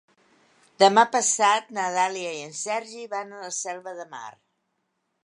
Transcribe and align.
Demà 0.83 1.01
passat 1.15 1.69
na 1.79 1.85
Dàlia 1.97 2.31
i 2.37 2.41
en 2.47 2.55
Sergi 2.63 3.05
van 3.15 3.33
a 3.37 3.43
la 3.45 3.55
Selva 3.59 3.95
de 4.01 4.09
Mar. 4.15 4.27